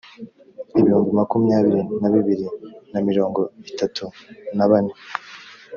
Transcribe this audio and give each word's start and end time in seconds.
ibihumbi 0.79 1.11
makumyabiri 1.19 1.81
na 2.01 2.09
bibiri 2.13 2.47
na 2.93 2.99
mirongo 3.07 3.39
itatu 3.71 4.03
na 4.57 4.65
bane 4.69 4.93